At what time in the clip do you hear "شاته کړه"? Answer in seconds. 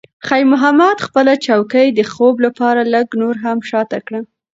3.69-4.19